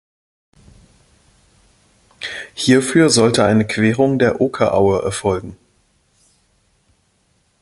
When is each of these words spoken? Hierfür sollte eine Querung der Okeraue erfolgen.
Hierfür 2.55 3.11
sollte 3.11 3.43
eine 3.43 3.67
Querung 3.67 4.17
der 4.17 4.41
Okeraue 4.41 4.99
erfolgen. 5.03 5.55